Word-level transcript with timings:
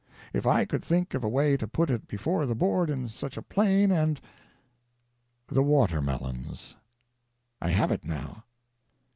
If 0.33 0.47
I 0.47 0.65
could 0.65 0.83
think 0.83 1.13
of 1.13 1.23
a 1.23 1.29
way 1.29 1.55
to 1.55 1.67
put 1.67 1.91
it 1.91 2.07
before 2.07 2.47
the 2.47 2.55
Board 2.55 2.89
in 2.89 3.07
such 3.07 3.37
a 3.37 3.41
plain 3.43 3.91
and— 3.91 4.19
THE 5.47 5.61
WATERMELONS. 5.61 6.75
I 7.61 7.69
have 7.69 7.91
it, 7.91 8.03
now. 8.03 8.45